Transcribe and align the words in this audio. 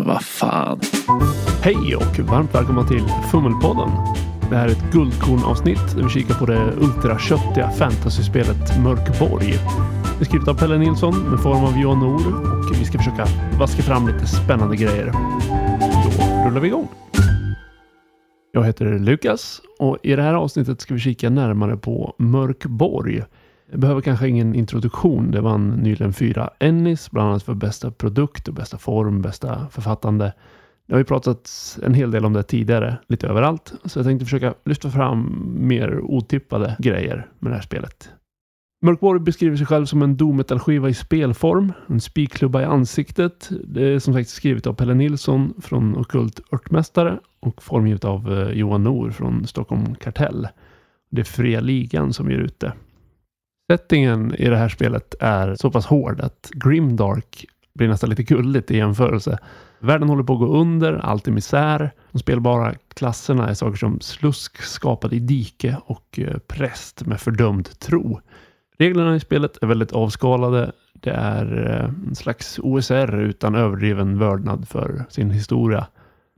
Men 0.00 0.08
Vad 0.08 0.22
fan. 0.22 0.80
Hej 1.62 1.96
och 1.96 2.18
varmt 2.18 2.54
välkomna 2.54 2.84
till 2.84 3.04
Fummelpodden. 3.30 3.88
Det 4.50 4.56
här 4.56 4.68
är 4.68 4.72
ett 4.72 4.92
guldkorn-avsnitt 4.92 5.96
där 5.96 6.02
vi 6.02 6.10
kikar 6.10 6.34
på 6.34 6.46
det 6.46 6.72
ultraköttiga 6.80 7.70
fantasyspelet 7.70 8.78
Mörkborg. 8.84 9.52
Det 10.18 10.20
är 10.20 10.24
skrivet 10.24 10.48
av 10.48 10.54
Pelle 10.54 10.78
Nilsson 10.78 11.30
med 11.30 11.40
form 11.40 11.64
av 11.64 11.80
Johan 11.80 12.00
Nor 12.00 12.26
och 12.70 12.80
vi 12.80 12.84
ska 12.84 12.98
försöka 12.98 13.26
vaska 13.58 13.82
fram 13.82 14.08
lite 14.08 14.26
spännande 14.26 14.76
grejer. 14.76 15.06
Då 15.06 16.48
rullar 16.48 16.60
vi 16.60 16.68
igång. 16.68 16.88
Jag 18.52 18.64
heter 18.64 18.98
Lukas 18.98 19.60
och 19.78 19.98
i 20.02 20.16
det 20.16 20.22
här 20.22 20.34
avsnittet 20.34 20.80
ska 20.80 20.94
vi 20.94 21.00
kika 21.00 21.30
närmare 21.30 21.76
på 21.76 22.14
Mörkborg. 22.18 23.22
Jag 23.70 23.80
behöver 23.80 24.00
kanske 24.00 24.28
ingen 24.28 24.54
introduktion. 24.54 25.30
Det 25.30 25.40
vann 25.40 25.70
nyligen 25.70 26.12
fyra 26.12 26.50
Ennis, 26.58 27.10
bland 27.10 27.28
annat 27.28 27.42
för 27.42 27.54
bästa 27.54 27.90
produkt 27.90 28.48
och 28.48 28.54
bästa 28.54 28.78
form, 28.78 29.22
bästa 29.22 29.68
författande. 29.70 30.32
Jag 30.86 30.94
har 30.94 31.00
ju 31.00 31.04
pratat 31.04 31.78
en 31.82 31.94
hel 31.94 32.10
del 32.10 32.24
om 32.24 32.32
det 32.32 32.42
tidigare, 32.42 32.98
lite 33.08 33.26
överallt. 33.26 33.72
Så 33.84 33.98
jag 33.98 34.06
tänkte 34.06 34.24
försöka 34.24 34.54
lyfta 34.64 34.90
fram 34.90 35.46
mer 35.58 36.00
otippade 36.00 36.76
grejer 36.78 37.26
med 37.38 37.52
det 37.52 37.56
här 37.56 37.62
spelet. 37.62 38.10
Mörkborg 38.82 39.20
beskriver 39.20 39.56
sig 39.56 39.66
själv 39.66 39.86
som 39.86 40.02
en 40.02 40.16
dometalskiva 40.16 40.88
i 40.88 40.94
spelform, 40.94 41.72
en 41.86 42.00
spikklubba 42.00 42.62
i 42.62 42.64
ansiktet. 42.64 43.50
Det 43.64 43.82
är 43.82 43.98
som 43.98 44.14
sagt 44.14 44.28
skrivet 44.28 44.66
av 44.66 44.74
Pelle 44.74 44.94
Nilsson 44.94 45.54
från 45.62 45.96
Okult 45.96 46.40
Örtmästare 46.52 47.18
och 47.40 47.62
formgivet 47.62 48.04
av 48.04 48.32
eh, 48.32 48.50
Johan 48.50 48.84
Nor 48.84 49.10
från 49.10 49.46
Stockholm 49.46 49.94
Kartell. 49.94 50.48
Det 51.10 51.20
är 51.20 51.24
Fria 51.24 51.60
Ligan 51.60 52.12
som 52.12 52.30
ger 52.30 52.38
ut 52.38 52.60
det. 52.60 52.72
Settingen 53.70 54.34
i 54.34 54.48
det 54.48 54.56
här 54.56 54.68
spelet 54.68 55.14
är 55.20 55.54
så 55.54 55.70
pass 55.70 55.86
hård 55.86 56.20
att 56.20 56.50
Grimdark 56.54 57.44
blir 57.74 57.88
nästan 57.88 58.10
lite 58.10 58.22
gulligt 58.22 58.70
i 58.70 58.76
jämförelse. 58.76 59.38
Världen 59.78 60.08
håller 60.08 60.22
på 60.22 60.32
att 60.32 60.38
gå 60.38 60.46
under, 60.46 60.92
allt 60.94 61.28
är 61.28 61.32
misär. 61.32 61.90
De 62.12 62.18
spelbara 62.18 62.74
klasserna 62.94 63.48
är 63.48 63.54
saker 63.54 63.76
som 63.76 64.00
slusk 64.00 64.62
skapad 64.62 65.12
i 65.12 65.18
dike 65.18 65.76
och 65.84 66.18
eh, 66.18 66.38
präst 66.38 67.06
med 67.06 67.20
fördömd 67.20 67.78
tro. 67.78 68.20
Reglerna 68.78 69.16
i 69.16 69.20
spelet 69.20 69.62
är 69.62 69.66
väldigt 69.66 69.92
avskalade. 69.92 70.72
Det 70.92 71.10
är 71.10 71.76
eh, 71.78 72.08
en 72.08 72.14
slags 72.14 72.58
OSR 72.58 73.20
utan 73.20 73.54
överdriven 73.54 74.18
vördnad 74.18 74.68
för 74.68 75.04
sin 75.08 75.30
historia. 75.30 75.86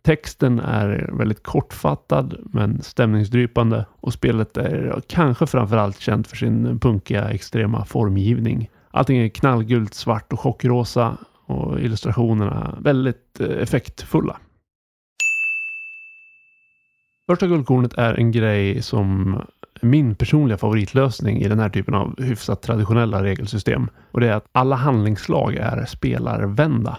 Texten 0.03 0.61
är 0.61 1.11
väldigt 1.13 1.43
kortfattad 1.43 2.37
men 2.45 2.83
stämningsdrypande 2.83 3.87
och 3.91 4.13
spelet 4.13 4.57
är 4.57 5.03
kanske 5.09 5.47
framförallt 5.47 6.01
känt 6.01 6.27
för 6.29 6.37
sin 6.37 6.79
punkiga 6.79 7.31
extrema 7.31 7.85
formgivning. 7.85 8.71
Allting 8.91 9.19
är 9.19 9.29
knallgult, 9.29 9.95
svart 9.95 10.33
och 10.33 10.41
chockrosa 10.41 11.17
och 11.47 11.81
illustrationerna 11.81 12.79
väldigt 12.81 13.41
eh, 13.41 13.47
effektfulla. 13.47 14.37
Första 17.31 17.47
guldkornet 17.47 17.95
är 17.95 18.15
en 18.15 18.33
grej 18.33 18.83
som 18.83 19.35
är 19.81 19.87
min 19.87 20.15
personliga 20.15 20.59
favoritlösning 20.59 21.39
i 21.39 21.49
den 21.49 21.59
här 21.59 21.69
typen 21.69 21.95
av 21.95 22.23
hyfsat 22.23 22.63
traditionella 22.63 23.23
regelsystem. 23.23 23.91
Och 24.11 24.21
det 24.21 24.29
är 24.29 24.33
att 24.33 24.49
alla 24.53 24.77
handlingslag 24.77 25.55
är 25.55 25.85
spelarvända. 25.85 26.99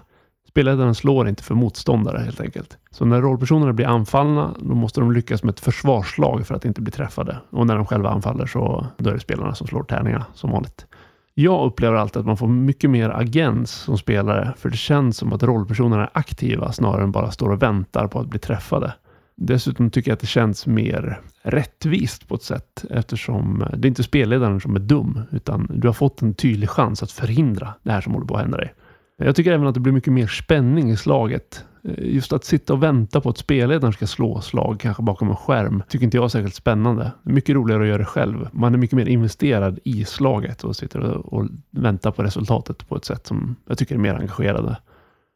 Spelledaren 0.53 0.95
slår 0.95 1.27
inte 1.27 1.43
för 1.43 1.55
motståndare 1.55 2.17
helt 2.17 2.41
enkelt. 2.41 2.77
Så 2.91 3.05
när 3.05 3.21
rollpersonerna 3.21 3.73
blir 3.73 3.85
anfallna, 3.85 4.55
då 4.59 4.75
måste 4.75 4.99
de 4.99 5.11
lyckas 5.11 5.43
med 5.43 5.51
ett 5.51 5.59
försvarslag 5.59 6.47
för 6.47 6.55
att 6.55 6.65
inte 6.65 6.81
bli 6.81 6.91
träffade. 6.91 7.37
Och 7.49 7.67
när 7.67 7.75
de 7.75 7.85
själva 7.85 8.09
anfaller 8.09 8.45
så 8.45 8.87
då 8.97 9.09
är 9.09 9.13
det 9.13 9.19
spelarna 9.19 9.55
som 9.55 9.67
slår 9.67 9.83
tärningarna 9.83 10.25
som 10.33 10.51
vanligt. 10.51 10.85
Jag 11.33 11.65
upplever 11.65 11.97
alltid 11.97 12.19
att 12.19 12.25
man 12.25 12.37
får 12.37 12.47
mycket 12.47 12.89
mer 12.89 13.09
agens 13.09 13.71
som 13.71 13.97
spelare, 13.97 14.53
för 14.57 14.69
det 14.69 14.77
känns 14.77 15.17
som 15.17 15.33
att 15.33 15.43
rollpersonerna 15.43 16.03
är 16.03 16.09
aktiva 16.13 16.71
snarare 16.71 17.03
än 17.03 17.11
bara 17.11 17.31
står 17.31 17.49
och 17.49 17.63
väntar 17.63 18.07
på 18.07 18.19
att 18.19 18.27
bli 18.27 18.39
träffade. 18.39 18.93
Dessutom 19.35 19.89
tycker 19.89 20.11
jag 20.11 20.13
att 20.13 20.21
det 20.21 20.27
känns 20.27 20.67
mer 20.67 21.19
rättvist 21.41 22.27
på 22.27 22.35
ett 22.35 22.43
sätt 22.43 22.85
eftersom 22.89 23.65
det 23.77 23.85
är 23.85 23.89
inte 23.89 24.03
spelledaren 24.03 24.61
som 24.61 24.75
är 24.75 24.79
dum, 24.79 25.19
utan 25.31 25.67
du 25.73 25.87
har 25.87 25.93
fått 25.93 26.21
en 26.21 26.33
tydlig 26.33 26.69
chans 26.69 27.03
att 27.03 27.11
förhindra 27.11 27.73
det 27.83 27.91
här 27.91 28.01
som 28.01 28.13
håller 28.13 28.27
på 28.27 28.35
att 28.35 28.41
hända 28.41 28.57
dig. 28.57 28.73
Jag 29.17 29.35
tycker 29.35 29.51
även 29.51 29.67
att 29.67 29.73
det 29.73 29.79
blir 29.79 29.93
mycket 29.93 30.13
mer 30.13 30.27
spänning 30.27 30.91
i 30.91 30.97
slaget. 30.97 31.65
Eh, 31.83 31.93
just 31.97 32.33
att 32.33 32.45
sitta 32.45 32.73
och 32.73 32.83
vänta 32.83 33.21
på 33.21 33.29
att 33.29 33.37
spelledaren 33.37 33.93
ska 33.93 34.07
slå 34.07 34.41
slag, 34.41 34.79
kanske 34.79 35.03
bakom 35.03 35.29
en 35.29 35.35
skärm, 35.35 35.83
tycker 35.89 36.05
inte 36.05 36.17
jag 36.17 36.23
är 36.23 36.27
särskilt 36.27 36.55
spännande. 36.55 37.11
Det 37.23 37.29
är 37.29 37.33
mycket 37.33 37.55
roligare 37.55 37.81
att 37.81 37.87
göra 37.87 37.97
det 37.97 38.05
själv. 38.05 38.47
Man 38.51 38.73
är 38.73 38.77
mycket 38.77 38.95
mer 38.95 39.05
investerad 39.05 39.79
i 39.83 40.05
slaget 40.05 40.63
och 40.63 40.75
sitter 40.75 40.99
och 41.33 41.47
väntar 41.71 42.11
på 42.11 42.23
resultatet 42.23 42.87
på 42.89 42.95
ett 42.95 43.05
sätt 43.05 43.27
som 43.27 43.55
jag 43.67 43.77
tycker 43.77 43.95
är 43.95 43.99
mer 43.99 44.15
engagerande. 44.15 44.77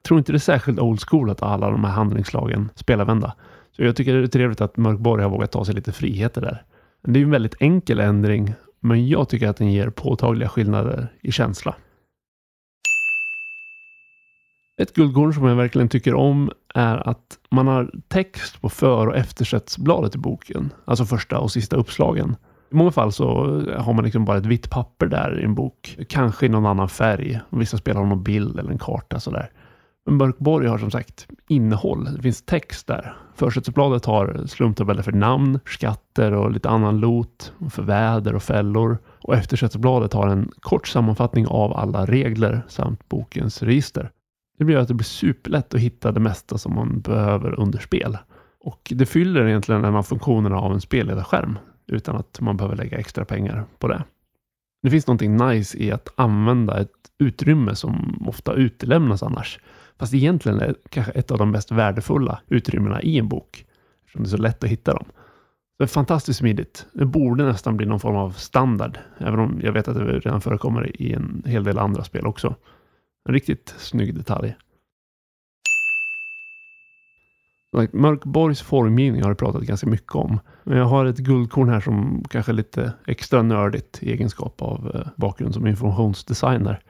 Jag 0.02 0.04
tror 0.04 0.18
inte 0.18 0.32
det 0.32 0.38
är 0.38 0.40
särskilt 0.40 0.80
old 0.80 1.02
school 1.02 1.30
att 1.30 1.44
alla 1.44 1.70
de 1.70 1.84
här 1.84 1.92
handlingslagen 1.92 2.70
spelar 2.76 3.06
vända. 3.06 3.34
Så 3.76 3.84
jag 3.84 3.96
tycker 3.96 4.14
det 4.14 4.24
är 4.24 4.28
trevligt 4.28 4.62
att 4.62 4.78
Mörkborg 4.78 5.24
har 5.24 5.30
vågat 5.30 5.52
ta 5.52 5.66
sig 5.66 5.76
lite 5.76 5.92
friheter 5.92 6.42
där. 6.42 6.64
Det 7.04 7.18
är 7.18 7.22
ju 7.22 7.24
en 7.24 7.32
väldigt 7.32 7.56
enkel 7.60 8.00
ändring, 8.00 8.54
men 8.80 9.08
jag 9.08 9.30
tycker 9.30 9.50
att 9.50 9.58
den 9.58 9.72
ger 9.72 9.90
påtagliga 9.90 10.50
skillnader 10.50 11.08
i 11.22 11.32
känsla. 11.32 11.76
Ett 14.82 14.94
guldkorn 14.94 15.34
som 15.34 15.46
jag 15.46 15.56
verkligen 15.56 15.90
tycker 15.90 16.14
om 16.14 16.52
är 16.74 17.10
att 17.10 17.38
man 17.50 17.68
har 17.68 17.92
text 18.08 18.62
på 18.62 18.70
för 18.70 19.08
och 19.08 19.16
eftersättsbladet 19.16 20.16
i 20.16 20.18
boken. 20.18 20.74
Alltså 20.86 21.06
första 21.06 21.40
och 21.40 21.52
sista 21.52 21.76
uppslagen. 21.76 22.36
I 22.72 22.76
många 22.76 22.92
fall 22.92 23.12
så 23.12 23.28
har 23.78 23.94
man 23.94 24.04
liksom 24.04 24.26
bara 24.26 24.38
ett 24.38 24.46
vitt 24.46 24.70
papper 24.70 25.06
där 25.06 25.40
i 25.40 25.44
en 25.44 25.56
bok. 25.56 25.98
Kanske 26.10 26.46
i 26.46 26.50
någon 26.50 26.66
annan 26.66 26.90
färg. 26.90 27.40
Vissa 27.50 27.78
spelar 27.78 28.02
har 28.02 28.08
någon 28.08 28.24
bild 28.24 28.60
eller 28.60 28.72
en 28.72 28.78
karta 28.78 29.20
sådär. 29.20 29.52
Men 30.06 30.18
Mörkborg 30.18 30.68
har 30.68 30.78
som 30.78 30.92
sagt 30.92 31.28
innehåll. 31.48 32.16
Det 32.16 32.22
finns 32.22 32.42
text 32.42 32.88
där. 32.88 33.16
Försättsbladet 33.36 34.06
har 34.06 34.44
slumptabeller 34.48 35.02
för 35.02 35.12
namn, 35.12 35.60
skatter 35.66 36.32
och 36.32 36.52
lite 36.52 36.70
annan 36.70 37.00
lot, 37.00 37.54
för 37.70 37.84
väder 37.84 38.36
och 38.36 38.44
fällor. 38.44 38.98
Och 39.22 39.36
eftersättsbladet 39.36 40.14
har 40.14 40.28
en 40.28 40.52
kort 40.60 40.88
sammanfattning 40.88 41.48
av 41.48 41.78
alla 41.78 42.06
regler 42.06 42.62
samt 42.68 43.10
bokens 43.10 43.64
register. 43.64 44.12
Det 44.58 44.66
blir 44.66 44.78
att 44.78 44.88
det 44.88 44.94
blir 44.94 45.06
superlätt 45.06 45.74
att 45.74 45.80
hitta 45.80 46.12
det 46.12 46.20
mesta 46.20 46.58
som 46.58 46.76
man 46.76 47.02
behöver 47.02 47.60
under 47.60 47.80
spel. 47.80 48.18
Och 48.60 48.94
det 48.96 49.06
fyller 49.06 49.48
egentligen 49.48 49.86
en 49.86 49.96
av 49.96 50.04
funktionerna 50.04 50.58
av 50.58 50.74
en 50.74 50.82
spelledarskärm 50.82 51.60
utan 51.88 52.16
att 52.16 52.42
man 52.42 52.58
behöver 52.58 52.76
lägga 52.76 52.98
extra 52.98 53.26
pengar 53.26 53.66
på 53.80 53.88
det. 53.88 54.04
Det 54.84 54.90
finns 54.90 55.08
någonting 55.08 55.38
nice 55.38 55.78
i 55.78 55.92
att 55.92 56.10
använda 56.16 56.80
ett 56.80 56.92
utrymme 57.20 57.76
som 57.76 58.24
ofta 58.28 58.54
utelämnas 58.54 59.24
annars. 59.24 59.60
Fast 60.00 60.14
egentligen 60.14 60.60
är 60.60 60.68
det 60.68 60.76
kanske 60.90 61.12
ett 61.12 61.32
av 61.32 61.38
de 61.38 61.52
mest 61.52 61.72
värdefulla 61.72 62.42
utrymmena 62.48 63.02
i 63.02 63.20
en 63.20 63.28
bok. 63.28 63.66
Eftersom 64.06 64.24
det 64.24 64.28
är 64.28 64.30
så 64.30 64.38
lätt 64.38 64.64
att 64.64 64.70
hitta 64.70 64.94
dem. 64.94 65.06
Det 65.78 65.84
är 65.84 65.88
fantastiskt 65.88 66.40
smidigt. 66.40 66.86
Det 66.94 67.06
borde 67.06 67.46
nästan 67.46 67.78
bli 67.78 67.86
någon 67.86 68.00
form 68.00 68.16
av 68.16 68.32
standard. 68.32 68.98
Även 69.18 69.40
om 69.40 69.60
jag 69.64 69.72
vet 69.72 69.88
att 69.88 69.96
det 69.96 70.20
redan 70.20 70.42
förekommer 70.42 71.02
i 71.02 71.14
en 71.14 71.44
hel 71.46 71.64
del 71.64 71.80
andra 71.80 72.04
spel 72.04 72.26
också. 72.26 72.56
En 73.28 73.34
riktigt 73.34 73.76
snygg 73.78 74.16
detalj. 74.16 74.56
Mörkborgs 77.92 78.62
formgivning 78.62 79.22
har 79.22 79.30
jag 79.30 79.38
pratat 79.38 79.62
ganska 79.62 79.88
mycket 79.88 80.16
om. 80.16 80.40
Men 80.64 80.78
jag 80.78 80.86
har 80.86 81.06
ett 81.06 81.18
guldkorn 81.18 81.70
här 81.70 81.80
som 81.80 82.24
kanske 82.30 82.52
är 82.52 82.54
lite 82.54 82.94
extra 83.08 83.42
nördigt 83.42 84.04
i 84.04 84.12
egenskap 84.12 84.62
av 84.62 84.92
eh, 84.96 85.08
bakgrund 85.16 85.54
som 85.54 85.68
informationsdesigner 85.68 86.82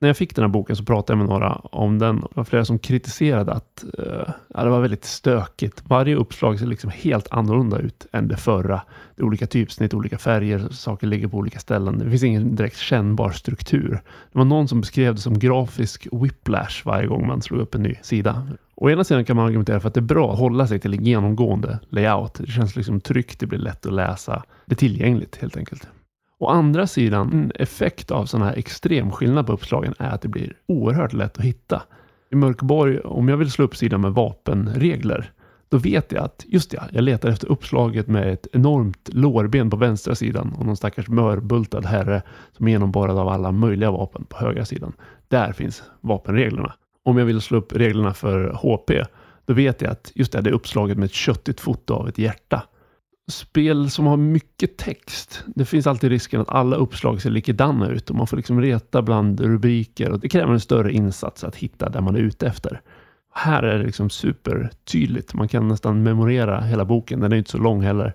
när 0.00 0.08
jag 0.08 0.16
fick 0.16 0.34
den 0.34 0.42
här 0.42 0.48
boken 0.48 0.76
så 0.76 0.84
pratade 0.84 1.12
jag 1.12 1.18
med 1.18 1.28
några 1.28 1.52
om 1.54 1.98
den. 1.98 2.16
Det 2.16 2.28
var 2.34 2.44
flera 2.44 2.64
som 2.64 2.78
kritiserade 2.78 3.52
att 3.52 3.84
uh, 3.98 4.30
ja, 4.54 4.64
det 4.64 4.70
var 4.70 4.80
väldigt 4.80 5.04
stökigt. 5.04 5.82
Varje 5.84 6.14
uppslag 6.14 6.58
ser 6.58 6.66
liksom 6.66 6.90
helt 6.90 7.28
annorlunda 7.30 7.78
ut 7.78 8.06
än 8.12 8.28
det 8.28 8.36
förra. 8.36 8.82
Det 9.16 9.22
är 9.22 9.26
olika 9.26 9.46
typsnitt, 9.46 9.94
olika 9.94 10.18
färger, 10.18 10.68
saker 10.70 11.06
ligger 11.06 11.28
på 11.28 11.36
olika 11.36 11.58
ställen. 11.58 11.98
Det 11.98 12.10
finns 12.10 12.22
ingen 12.22 12.54
direkt 12.54 12.76
kännbar 12.76 13.30
struktur. 13.30 14.00
Det 14.32 14.38
var 14.38 14.44
någon 14.44 14.68
som 14.68 14.80
beskrev 14.80 15.14
det 15.14 15.20
som 15.20 15.38
grafisk 15.38 16.08
whiplash 16.12 16.82
varje 16.84 17.06
gång 17.06 17.26
man 17.26 17.42
slog 17.42 17.60
upp 17.60 17.74
en 17.74 17.82
ny 17.82 17.94
sida. 18.02 18.48
Å 18.74 18.90
ena 18.90 19.04
sidan 19.04 19.24
kan 19.24 19.36
man 19.36 19.46
argumentera 19.46 19.80
för 19.80 19.88
att 19.88 19.94
det 19.94 20.00
är 20.00 20.02
bra 20.02 20.32
att 20.32 20.38
hålla 20.38 20.66
sig 20.66 20.78
till 20.78 20.94
en 20.94 21.04
genomgående 21.04 21.78
layout. 21.88 22.34
Det 22.34 22.46
känns 22.46 22.76
liksom 22.76 23.00
tryggt, 23.00 23.40
det 23.40 23.46
blir 23.46 23.58
lätt 23.58 23.86
att 23.86 23.92
läsa. 23.92 24.42
Det 24.66 24.74
är 24.74 24.76
tillgängligt 24.76 25.36
helt 25.36 25.56
enkelt. 25.56 25.88
Å 26.38 26.48
andra 26.48 26.86
sidan, 26.86 27.32
en 27.32 27.52
effekt 27.54 28.10
av 28.10 28.24
sådana 28.24 28.46
här 28.46 28.56
extremskillnad 28.56 29.46
på 29.46 29.52
uppslagen 29.52 29.94
är 29.98 30.10
att 30.10 30.22
det 30.22 30.28
blir 30.28 30.52
oerhört 30.66 31.12
lätt 31.12 31.38
att 31.38 31.44
hitta. 31.44 31.82
I 32.30 32.36
Mörkborg, 32.36 33.00
om 33.00 33.28
jag 33.28 33.36
vill 33.36 33.50
slå 33.50 33.64
upp 33.64 33.76
sidan 33.76 34.00
med 34.00 34.12
vapenregler, 34.12 35.32
då 35.68 35.78
vet 35.78 36.12
jag 36.12 36.24
att, 36.24 36.44
just 36.48 36.72
ja, 36.72 36.82
jag 36.92 37.04
letar 37.04 37.28
efter 37.28 37.48
uppslaget 37.48 38.08
med 38.08 38.32
ett 38.32 38.46
enormt 38.52 39.08
lårben 39.12 39.70
på 39.70 39.76
vänstra 39.76 40.14
sidan 40.14 40.52
och 40.58 40.66
någon 40.66 40.76
stackars 40.76 41.08
mörbultad 41.08 41.86
herre 41.86 42.22
som 42.52 42.66
är 42.66 42.70
genomborrad 42.70 43.18
av 43.18 43.28
alla 43.28 43.52
möjliga 43.52 43.90
vapen 43.90 44.24
på 44.24 44.36
högra 44.36 44.64
sidan. 44.64 44.92
Där 45.28 45.52
finns 45.52 45.82
vapenreglerna. 46.00 46.72
Om 47.04 47.18
jag 47.18 47.26
vill 47.26 47.40
slå 47.40 47.58
upp 47.58 47.72
reglerna 47.72 48.14
för 48.14 48.52
HP, 48.52 49.06
då 49.44 49.54
vet 49.54 49.82
jag 49.82 49.90
att 49.90 50.12
just 50.14 50.32
det, 50.32 50.40
det 50.40 50.50
är 50.50 50.54
uppslaget 50.54 50.98
med 50.98 51.06
ett 51.06 51.12
köttigt 51.12 51.60
foto 51.60 51.94
av 51.94 52.08
ett 52.08 52.18
hjärta 52.18 52.62
spel 53.28 53.90
som 53.90 54.06
har 54.06 54.16
mycket 54.16 54.76
text. 54.76 55.44
Det 55.46 55.64
finns 55.64 55.86
alltid 55.86 56.10
risken 56.10 56.40
att 56.40 56.48
alla 56.48 56.76
uppslag 56.76 57.22
ser 57.22 57.30
likadana 57.30 57.88
ut 57.88 58.10
och 58.10 58.16
man 58.16 58.26
får 58.26 58.36
liksom 58.36 58.60
reta 58.60 59.02
bland 59.02 59.40
rubriker 59.40 60.10
och 60.10 60.20
det 60.20 60.28
kräver 60.28 60.52
en 60.52 60.60
större 60.60 60.92
insats 60.92 61.44
att 61.44 61.56
hitta 61.56 61.88
där 61.88 62.00
man 62.00 62.16
är 62.16 62.20
ute 62.20 62.46
efter. 62.46 62.80
Här 63.34 63.62
är 63.62 63.78
det 63.78 63.84
liksom 63.84 64.10
supertydligt. 64.10 65.34
Man 65.34 65.48
kan 65.48 65.68
nästan 65.68 66.02
memorera 66.02 66.60
hela 66.60 66.84
boken. 66.84 67.20
Den 67.20 67.32
är 67.32 67.36
inte 67.36 67.50
så 67.50 67.58
lång 67.58 67.82
heller. 67.82 68.14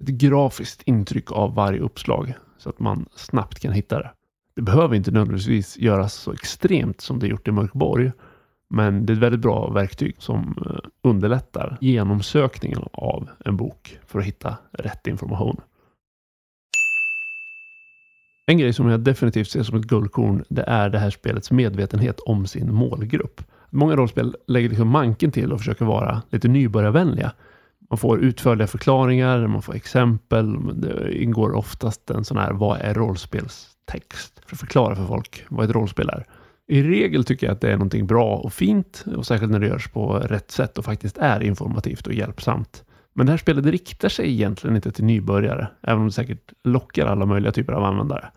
Ett 0.00 0.08
grafiskt 0.08 0.82
intryck 0.82 1.32
av 1.32 1.54
varje 1.54 1.80
uppslag 1.80 2.34
så 2.58 2.68
att 2.68 2.78
man 2.78 3.06
snabbt 3.14 3.60
kan 3.60 3.72
hitta 3.72 3.98
det. 3.98 4.10
Det 4.56 4.62
behöver 4.62 4.96
inte 4.96 5.10
nödvändigtvis 5.10 5.78
göras 5.78 6.14
så 6.14 6.32
extremt 6.32 7.00
som 7.00 7.18
det 7.18 7.26
är 7.26 7.30
gjort 7.30 7.48
i 7.48 7.52
Mörkborg. 7.52 8.12
Men 8.70 9.06
det 9.06 9.12
är 9.12 9.14
ett 9.14 9.22
väldigt 9.22 9.40
bra 9.40 9.70
verktyg 9.70 10.14
som 10.18 10.58
eh, 10.66 10.78
underlättar 11.02 11.78
genomsökningen 11.80 12.82
av 12.92 13.28
en 13.44 13.56
bok 13.56 13.98
för 14.06 14.18
att 14.18 14.24
hitta 14.24 14.56
rätt 14.72 15.06
information. 15.06 15.60
En 18.46 18.58
grej 18.58 18.72
som 18.72 18.88
jag 18.88 19.00
definitivt 19.00 19.50
ser 19.50 19.62
som 19.62 19.78
ett 19.78 19.84
guldkorn, 19.84 20.44
det 20.48 20.62
är 20.62 20.88
det 20.88 20.98
här 20.98 21.10
spelets 21.10 21.50
medvetenhet 21.50 22.20
om 22.20 22.46
sin 22.46 22.74
målgrupp. 22.74 23.42
Många 23.70 23.96
rollspel 23.96 24.36
lägger 24.46 24.68
liksom 24.68 24.88
manken 24.88 25.30
till 25.30 25.52
och 25.52 25.58
försöker 25.58 25.84
vara 25.84 26.22
lite 26.30 26.48
nybörjarvänliga. 26.48 27.32
Man 27.90 27.98
får 27.98 28.20
utförliga 28.20 28.66
förklaringar, 28.66 29.46
man 29.46 29.62
får 29.62 29.74
exempel. 29.74 30.80
Det 30.80 31.22
ingår 31.22 31.52
oftast 31.52 32.10
en 32.10 32.24
sån 32.24 32.36
här, 32.36 32.52
vad 32.52 32.80
är 32.80 32.94
rollspelstext? 32.94 34.40
För 34.46 34.56
att 34.56 34.60
förklara 34.60 34.96
för 34.96 35.06
folk 35.06 35.44
vad 35.48 35.64
ett 35.64 35.76
rollspel 35.76 36.08
är. 36.08 36.26
I 36.70 36.82
regel 36.82 37.24
tycker 37.24 37.46
jag 37.46 37.54
att 37.54 37.60
det 37.60 37.68
är 37.68 37.76
någonting 37.76 38.06
bra 38.06 38.36
och 38.36 38.52
fint 38.52 39.04
och 39.16 39.26
särskilt 39.26 39.52
när 39.52 39.58
det 39.58 39.66
görs 39.66 39.88
på 39.88 40.12
rätt 40.12 40.50
sätt 40.50 40.78
och 40.78 40.84
faktiskt 40.84 41.18
är 41.18 41.42
informativt 41.42 42.06
och 42.06 42.14
hjälpsamt. 42.14 42.84
Men 43.14 43.26
det 43.26 43.32
här 43.32 43.36
spelet 43.36 43.66
riktar 43.66 44.08
sig 44.08 44.32
egentligen 44.32 44.76
inte 44.76 44.92
till 44.92 45.04
nybörjare, 45.04 45.68
även 45.82 45.98
om 45.98 46.06
det 46.06 46.12
säkert 46.12 46.52
lockar 46.64 47.06
alla 47.06 47.26
möjliga 47.26 47.52
typer 47.52 47.72
av 47.72 47.84
användare. 47.84 48.30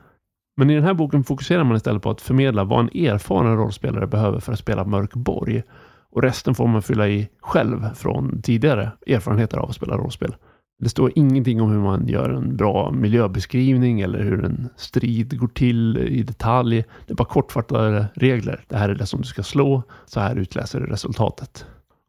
Men 0.57 0.69
i 0.69 0.75
den 0.75 0.83
här 0.83 0.93
boken 0.93 1.23
fokuserar 1.23 1.63
man 1.63 1.77
istället 1.77 2.01
på 2.01 2.09
att 2.09 2.21
förmedla 2.21 2.63
vad 2.63 2.79
en 2.79 3.05
erfaren 3.05 3.57
rollspelare 3.57 4.07
behöver 4.07 4.39
för 4.39 4.53
att 4.53 4.59
spela 4.59 4.85
Mörk 4.85 5.13
Borg. 5.13 5.63
Och 6.09 6.21
resten 6.21 6.55
får 6.55 6.67
man 6.67 6.81
fylla 6.81 7.07
i 7.07 7.29
själv 7.41 7.93
från 7.95 8.41
tidigare 8.41 8.91
erfarenheter 9.07 9.57
av 9.57 9.69
att 9.69 9.75
spela 9.75 9.97
rollspel. 9.97 10.35
Det 10.83 10.89
står 10.89 11.11
ingenting 11.15 11.61
om 11.61 11.71
hur 11.71 11.79
man 11.79 12.07
gör 12.07 12.29
en 12.29 12.57
bra 12.57 12.91
miljöbeskrivning 12.91 14.01
eller 14.01 14.23
hur 14.23 14.45
en 14.45 14.69
strid 14.75 15.39
går 15.39 15.47
till 15.47 15.97
i 15.97 16.23
detalj. 16.23 16.83
Det 17.07 17.13
är 17.13 17.15
bara 17.15 17.27
kortfattade 17.27 18.05
regler. 18.13 18.65
Det 18.67 18.77
här 18.77 18.89
är 18.89 18.95
det 18.95 19.05
som 19.05 19.21
du 19.21 19.27
ska 19.27 19.43
slå. 19.43 19.83
Så 20.05 20.19
här 20.19 20.35
utläser 20.35 20.79
du 20.79 20.85
resultatet. 20.85 21.65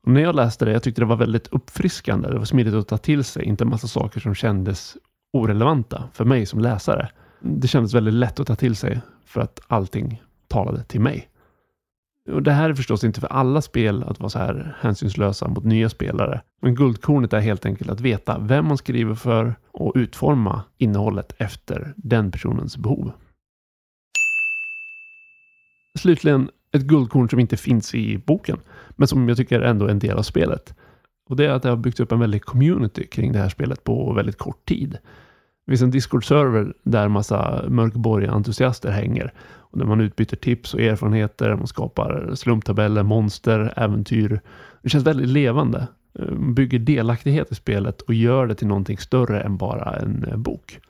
Och 0.07 0.13
när 0.13 0.21
jag 0.21 0.35
läste 0.35 0.65
det, 0.65 0.73
jag 0.73 0.83
tyckte 0.83 1.03
det 1.03 1.07
var 1.07 1.17
väldigt 1.17 1.47
uppfriskande. 1.47 2.29
Det 2.29 2.39
var 2.39 2.45
smidigt 2.45 2.75
att 2.75 2.89
ta 2.89 2.99
till 2.99 3.25
sig, 3.25 3.45
inte 3.45 3.65
en 3.65 3.71
massa 3.71 3.89
saker 3.89 4.21
som 4.21 4.35
kändes 4.35 4.97
orelevanta 5.33 6.05
för 6.13 6.25
mig 6.25 6.47
som 6.47 6.61
läsare 6.61 7.09
det 7.45 7.69
kändes 7.69 7.95
väldigt 7.95 8.15
lätt 8.15 8.41
att 8.41 8.47
ta 8.47 8.57
till 8.57 8.77
sig 8.77 9.01
för 9.25 9.41
att 9.41 9.61
allting 9.67 10.23
talade 10.49 10.85
till 10.85 11.01
mig. 11.01 11.29
Och 12.31 12.43
Det 12.43 12.53
här 12.53 12.71
är 12.71 12.75
förstås 12.75 13.05
inte 13.05 13.21
för 13.21 13.29
alla 13.29 13.63
spel 13.63 14.03
att 14.03 14.21
vara 14.21 14.31
så 14.31 14.39
här 14.39 14.77
hänsynslösa 14.81 15.49
mot 15.49 15.65
nya 15.65 15.89
spelare. 15.89 16.41
Men 16.63 16.75
guldkornet 16.75 17.33
är 17.33 17.41
helt 17.41 17.67
enkelt 17.67 17.91
att 17.91 18.01
veta 18.01 18.39
vem 18.39 18.67
man 18.67 18.79
skriver 18.79 19.15
för 19.15 19.55
och 19.71 19.93
utforma 19.95 20.63
innehållet 20.79 21.35
efter 21.39 21.95
den 21.97 22.31
personens 22.31 22.77
behov. 22.77 23.13
Slutligen 25.99 26.51
ett 26.73 26.83
guldkorn 26.83 27.29
som 27.29 27.41
inte 27.41 27.57
finns 27.57 27.95
i 27.95 28.19
boken, 28.19 28.59
men 28.91 29.09
som 29.09 29.29
jag 29.29 29.37
tycker 29.37 29.61
ändå 29.61 29.87
är 29.87 29.91
en 29.91 29.99
del 29.99 30.19
av 30.19 30.23
spelet. 30.23 30.75
Och 31.29 31.37
det 31.37 31.47
är 31.47 31.51
att 31.51 31.63
det 31.63 31.69
har 31.69 31.77
byggts 31.77 32.01
upp 32.01 32.13
en 32.13 32.21
väldig 32.21 32.43
community 32.43 33.07
kring 33.07 33.33
det 33.33 33.39
här 33.39 33.49
spelet 33.49 33.85
på 33.85 34.13
väldigt 34.13 34.39
kort 34.39 34.65
tid. 34.65 34.99
Det 35.67 35.71
finns 35.71 35.83
en 35.83 35.91
Discord-server 35.91 36.73
där 36.83 37.09
massa 37.09 37.65
Mörkborg-entusiaster 37.69 38.91
hänger. 38.91 39.33
Och 39.75 39.79
där 39.79 39.87
man 39.87 40.01
utbyter 40.01 40.37
tips 40.37 40.75
och 40.75 40.81
erfarenheter, 40.81 41.57
man 41.57 41.67
skapar 41.67 42.31
slumptabeller, 42.35 43.03
monster, 43.03 43.73
äventyr. 43.77 44.41
Det 44.83 44.89
känns 44.89 45.07
väldigt 45.07 45.29
levande. 45.29 45.89
Man 46.19 46.55
bygger 46.55 46.79
delaktighet 46.79 47.53
i 47.53 47.55
spelet 47.55 48.01
och 48.01 48.15
gör 48.15 48.47
det 48.47 48.55
till 48.55 48.67
någonting 48.67 48.99
större 48.99 49.41
än 49.41 49.57
bara 49.57 49.97
en 49.97 50.25
eh, 50.25 50.37
bok. 50.37 50.81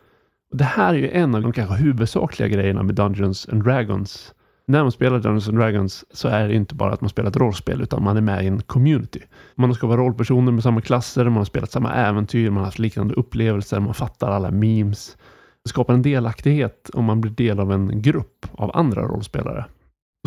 Och 0.50 0.56
det 0.56 0.64
här 0.64 0.94
är 0.94 0.98
ju 0.98 1.10
en 1.10 1.34
av 1.34 1.42
de 1.42 1.52
kanske 1.52 1.74
huvudsakliga 1.74 2.48
grejerna 2.48 2.82
med 2.82 2.94
Dungeons 2.94 3.48
and 3.48 3.64
Dragons 3.64 4.34
när 4.66 4.82
man 4.82 4.92
spelar 4.92 5.18
Dungeons 5.18 5.48
and 5.48 5.58
Dragons 5.58 6.04
så 6.10 6.28
är 6.28 6.48
det 6.48 6.54
inte 6.54 6.74
bara 6.74 6.92
att 6.92 7.00
man 7.00 7.10
spelar 7.10 7.30
ett 7.30 7.36
rollspel 7.36 7.82
utan 7.82 8.04
man 8.04 8.16
är 8.16 8.20
med 8.20 8.44
i 8.44 8.46
en 8.46 8.62
community. 8.62 9.20
Man 9.54 9.70
har 9.70 9.74
skapat 9.74 9.98
rollpersoner 9.98 10.52
med 10.52 10.62
samma 10.62 10.80
klasser, 10.80 11.24
man 11.24 11.36
har 11.36 11.44
spelat 11.44 11.70
samma 11.70 11.92
äventyr, 11.92 12.50
man 12.50 12.58
har 12.58 12.64
haft 12.64 12.78
liknande 12.78 13.14
upplevelser, 13.14 13.80
man 13.80 13.94
fattar 13.94 14.30
alla 14.30 14.50
memes. 14.50 15.16
Det 15.64 15.68
skapar 15.68 15.94
en 15.94 16.02
delaktighet 16.02 16.90
om 16.94 17.04
man 17.04 17.20
blir 17.20 17.32
del 17.32 17.60
av 17.60 17.72
en 17.72 18.02
grupp 18.02 18.46
av 18.52 18.76
andra 18.76 19.02
rollspelare. 19.02 19.64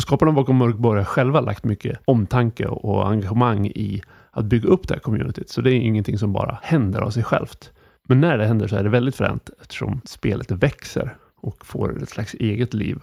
Skaparna 0.02 0.32
bakom 0.32 0.56
Mörkborg 0.56 1.00
har 1.00 1.04
själva 1.04 1.40
lagt 1.40 1.64
mycket 1.64 1.98
omtanke 2.04 2.66
och 2.66 3.08
engagemang 3.08 3.66
i 3.66 4.02
att 4.30 4.44
bygga 4.44 4.68
upp 4.68 4.88
det 4.88 4.94
här 4.94 5.00
communityt. 5.00 5.50
Så 5.50 5.60
det 5.60 5.72
är 5.72 5.74
ingenting 5.74 6.18
som 6.18 6.32
bara 6.32 6.58
händer 6.62 7.00
av 7.00 7.10
sig 7.10 7.24
självt. 7.24 7.72
Men 8.08 8.20
när 8.20 8.38
det 8.38 8.46
händer 8.46 8.68
så 8.68 8.76
är 8.76 8.82
det 8.82 8.90
väldigt 8.90 9.16
fränt 9.16 9.50
eftersom 9.60 10.00
spelet 10.04 10.50
växer 10.50 11.16
och 11.40 11.66
får 11.66 12.02
ett 12.02 12.08
slags 12.08 12.34
eget 12.34 12.74
liv. 12.74 12.98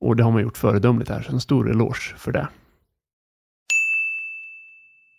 Och 0.00 0.16
det 0.16 0.22
har 0.22 0.30
man 0.30 0.42
gjort 0.42 0.56
föredömligt 0.56 1.10
här, 1.10 1.22
så 1.22 1.32
en 1.32 1.40
stor 1.40 1.70
eloge 1.70 2.14
för 2.16 2.32
det. 2.32 2.48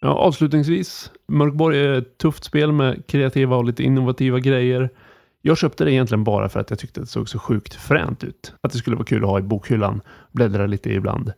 Ja, 0.02 0.10
avslutningsvis, 0.10 1.12
Mörkborg 1.28 1.80
är 1.80 1.94
ett 1.94 2.18
tufft 2.18 2.44
spel 2.44 2.72
med 2.72 3.08
kreativa 3.08 3.56
och 3.56 3.66
lite 3.66 3.84
innovativa 3.84 4.40
grejer. 4.40 4.90
Jag 5.42 5.58
köpte 5.58 5.86
det 5.86 5.92
egentligen 5.92 6.24
bara 6.24 6.50
för 6.50 6.60
att 6.60 6.70
jag 6.70 6.80
tyckte 6.80 7.00
att 7.00 7.06
det 7.06 7.12
såg 7.12 7.30
så 7.30 7.40
sjukt 7.40 7.74
fränt 7.74 8.24
ut. 8.24 8.54
Att 8.62 8.72
det 8.72 8.78
skulle 8.78 8.96
vara 8.96 9.06
kul 9.06 9.24
att 9.24 9.30
ha 9.30 9.40
i 9.40 9.42
bokhyllan, 9.42 10.02
bläddra 10.32 10.68
lite 10.68 10.94
ibland. 10.94 11.34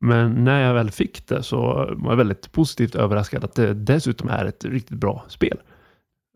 Men 0.00 0.44
när 0.44 0.62
jag 0.62 0.74
väl 0.74 0.90
fick 0.90 1.28
det 1.28 1.42
så 1.42 1.60
var 1.96 2.12
jag 2.12 2.16
väldigt 2.16 2.52
positivt 2.52 2.94
överraskad 2.94 3.44
att 3.44 3.54
det 3.54 3.74
dessutom 3.74 4.28
är 4.28 4.44
ett 4.44 4.64
riktigt 4.64 4.98
bra 4.98 5.24
spel. 5.28 5.58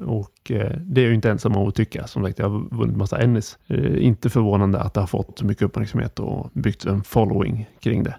Och 0.03 0.51
eh, 0.51 0.77
det 0.81 1.01
är 1.01 1.05
jag 1.05 1.15
inte 1.15 1.31
ensam 1.31 1.57
om 1.57 1.69
att 1.69 1.75
tycka. 1.75 2.07
Som 2.07 2.25
sagt, 2.25 2.39
jag 2.39 2.49
har 2.49 2.77
vunnit 2.77 2.97
massa 2.97 3.19
Ennis. 3.19 3.59
Eh, 3.67 4.07
inte 4.07 4.31
förvånande 4.31 4.81
att 4.81 4.95
det 4.95 5.01
har 5.01 5.07
fått 5.07 5.39
så 5.39 5.45
mycket 5.45 5.63
uppmärksamhet 5.63 6.19
och 6.19 6.51
byggt 6.53 6.85
en 6.85 7.03
following 7.03 7.71
kring 7.81 8.03
det. 8.03 8.15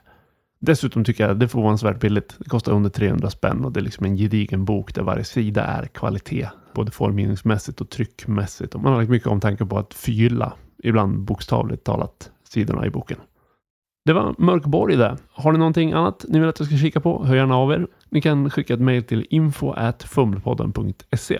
Dessutom 0.61 1.03
tycker 1.03 1.27
jag 1.27 1.39
det 1.39 1.45
är 1.45 1.47
förvånansvärt 1.47 1.99
billigt. 1.99 2.35
Det 2.39 2.49
kostar 2.49 2.71
under 2.71 2.89
300 2.89 3.29
spänn 3.29 3.65
och 3.65 3.71
det 3.71 3.79
är 3.79 3.83
liksom 3.83 4.05
en 4.05 4.17
gedigen 4.17 4.65
bok 4.65 4.95
där 4.95 5.03
varje 5.03 5.23
sida 5.23 5.63
är 5.63 5.85
kvalitet. 5.85 6.49
Både 6.73 6.91
formgivningsmässigt 6.91 7.81
och 7.81 7.89
tryckmässigt. 7.89 8.75
Och 8.75 8.81
man 8.81 8.91
har 8.91 8.99
lagt 8.99 9.11
mycket 9.11 9.27
omtanke 9.27 9.65
på 9.65 9.77
att 9.77 9.93
förgylla, 9.93 10.53
ibland 10.83 11.19
bokstavligt 11.19 11.83
talat, 11.83 12.31
sidorna 12.43 12.85
i 12.85 12.89
boken. 12.89 13.17
Det 14.05 14.13
var 14.13 14.35
Mörkborg 14.37 14.95
det. 14.95 15.17
Har 15.31 15.51
ni 15.51 15.57
någonting 15.57 15.91
annat 15.91 16.25
ni 16.27 16.39
vill 16.39 16.49
att 16.49 16.59
jag 16.59 16.67
ska 16.67 16.77
kika 16.77 16.99
på? 16.99 17.25
Hör 17.25 17.35
gärna 17.35 17.55
av 17.55 17.71
er. 17.71 17.87
Ni 18.09 18.21
kan 18.21 18.49
skicka 18.49 18.73
ett 18.73 18.79
mejl 18.79 19.03
till 19.03 19.27
info.fummelpodden.se. 19.29 21.39